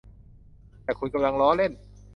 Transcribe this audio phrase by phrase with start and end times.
[0.83, 1.71] แต่คุณกำลังล้อเล่น